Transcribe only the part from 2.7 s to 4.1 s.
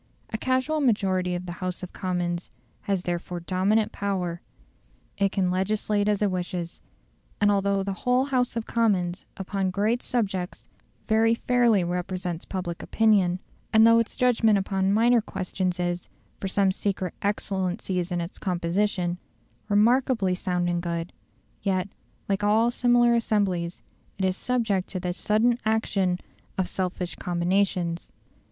has therefore dominant